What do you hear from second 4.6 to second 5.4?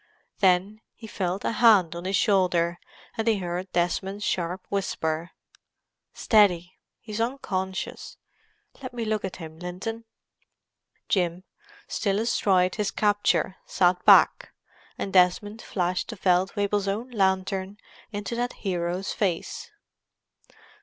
whisper.